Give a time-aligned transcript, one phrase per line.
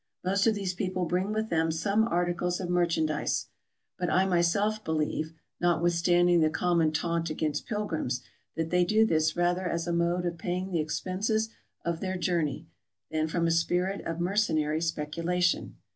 [0.25, 3.49] Most of these people bring with them some articles of merchandise,
[3.99, 8.23] but I myself believe (notwithstanding the common taunt against pilgrims)
[8.55, 11.49] that they do this rather as a mode of pay ing the expenses
[11.85, 12.65] of their journey,
[13.11, 15.75] than from a spirit of mer cenary speculation.